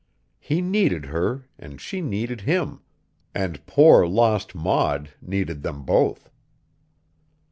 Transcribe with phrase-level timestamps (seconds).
[0.39, 2.81] He needed her and she needed him;
[3.35, 6.31] and poor, lost Maud needed them both.